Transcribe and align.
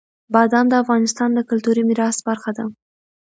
بادام 0.33 0.65
د 0.69 0.73
افغانستان 0.83 1.29
د 1.33 1.39
کلتوري 1.49 1.83
میراث 1.89 2.17
برخه 2.27 2.51
ده. 2.57 2.65